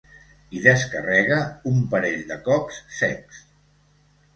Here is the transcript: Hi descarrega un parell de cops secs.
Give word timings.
Hi 0.51 0.61
descarrega 0.63 1.39
un 1.75 1.79
parell 1.95 2.27
de 2.33 2.41
cops 2.51 2.85
secs. 3.05 3.49